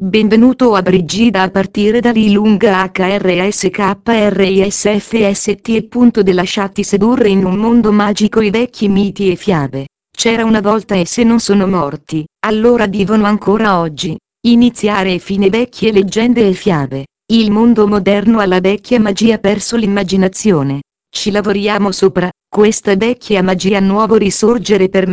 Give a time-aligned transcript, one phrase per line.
[0.00, 4.08] Benvenuto a Brigida a partire da Li lunga HRSKRISFST
[5.70, 9.88] e punto de lasciati sedurre in un mondo magico i vecchi miti e fiabe.
[10.16, 14.16] C'era una volta e se non sono morti, allora vivono ancora oggi.
[14.46, 17.06] Iniziare e fine vecchie leggende e fiabe.
[17.32, 20.82] Il mondo moderno alla vecchia magia perso l'immaginazione.
[21.10, 25.08] Ci lavoriamo sopra, questa vecchia magia nuovo risorgere per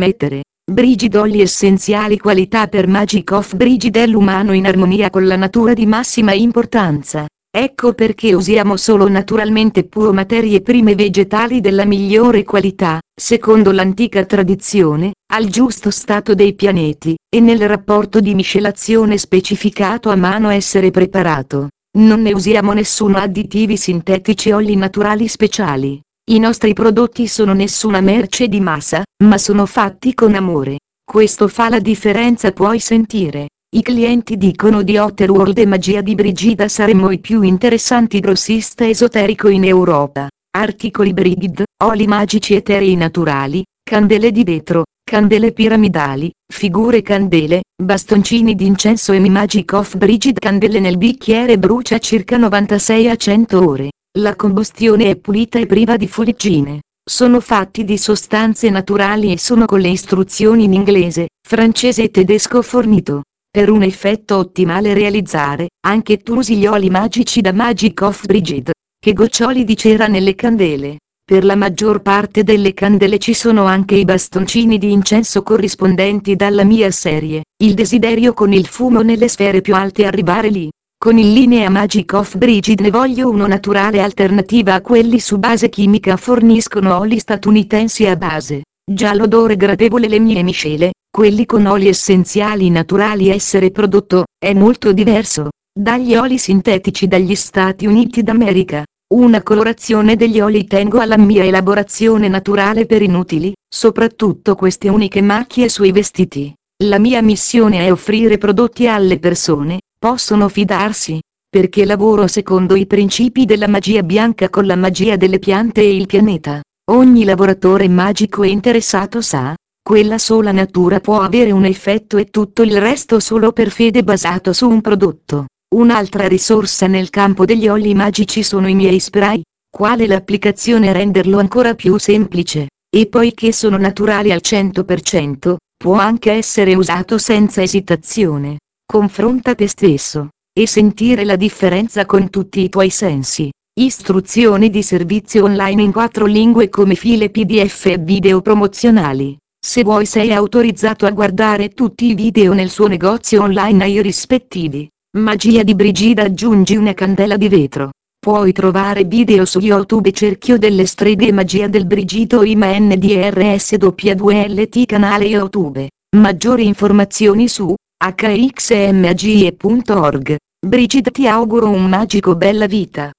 [0.66, 0.72] mettere.
[0.72, 5.86] Brigid oli essenziali qualità per Magic of Brigid l'umano in armonia con la natura di
[5.86, 7.26] massima importanza.
[7.56, 15.12] Ecco perché usiamo solo naturalmente puro materie prime vegetali della migliore qualità, secondo l'antica tradizione,
[15.32, 21.68] al giusto stato dei pianeti, e nel rapporto di miscelazione specificato a mano essere preparato.
[21.96, 25.98] Non ne usiamo nessuno additivi sintetici o oli naturali speciali.
[26.28, 30.78] I nostri prodotti sono nessuna merce di massa, ma sono fatti con amore.
[31.04, 33.50] Questo fa la differenza puoi sentire.
[33.76, 39.46] I clienti dicono di Otterworld e Magia di Brigida saremmo i più interessanti grossista esoterico
[39.46, 40.26] in Europa.
[40.56, 49.12] Articoli Brigid, oli magici eterei naturali, candele di vetro, candele piramidali, figure candele, bastoncini d'incenso
[49.12, 53.90] e Magic of Brigid candele nel bicchiere brucia circa 96 a 100 ore.
[54.18, 56.80] La combustione è pulita e priva di fuliggine.
[57.04, 62.62] Sono fatti di sostanze naturali e sono con le istruzioni in inglese, francese e tedesco
[62.62, 63.24] fornito.
[63.50, 68.70] Per un effetto ottimale realizzare, anche tu usi gli oli magici da Magic of Brigid.
[68.98, 70.96] Che goccioli di cera nelle candele.
[71.22, 76.64] Per la maggior parte delle candele ci sono anche i bastoncini di incenso corrispondenti dalla
[76.64, 80.70] mia serie, il desiderio con il fumo nelle sfere più alte arrivare lì.
[80.98, 85.68] Con il linea Magic of Brigid ne voglio uno naturale alternativa a quelli su base
[85.68, 88.62] chimica forniscono oli statunitensi a base.
[88.90, 94.92] Già l'odore gradevole le mie miscele, quelli con oli essenziali naturali essere prodotto, è molto
[94.92, 98.82] diverso, dagli oli sintetici dagli Stati Uniti d'America.
[99.14, 105.68] Una colorazione degli oli tengo alla mia elaborazione naturale per inutili, soprattutto queste uniche macchie
[105.68, 106.52] sui vestiti.
[106.84, 113.44] La mia missione è offrire prodotti alle persone, possono fidarsi, perché lavoro secondo i principi
[113.44, 116.60] della magia bianca con la magia delle piante e il pianeta.
[116.90, 122.62] Ogni lavoratore magico e interessato sa, quella sola natura può avere un effetto e tutto
[122.62, 125.46] il resto solo per fede basato su un prodotto.
[125.74, 131.74] Un'altra risorsa nel campo degli oli magici sono i miei spray, quale l'applicazione renderlo ancora
[131.74, 138.58] più semplice, e poiché sono naturali al 100%, può anche essere usato senza esitazione.
[138.88, 143.50] Confronta te stesso, e sentire la differenza con tutti i tuoi sensi.
[143.78, 149.36] Istruzioni di servizio online in quattro lingue come file pdf e video promozionali.
[149.58, 154.88] Se vuoi sei autorizzato a guardare tutti i video nel suo negozio online ai rispettivi.
[155.18, 157.90] Magia di Brigida aggiungi una candela di vetro.
[158.24, 165.88] Puoi trovare video su YouTube Cerchio delle streghe Magia del Brigito Ima NDRSW2LT canale YouTube.
[166.16, 170.36] Maggiori informazioni su hxmagie.org.
[170.66, 173.10] Brigida ti auguro un magico bella vita.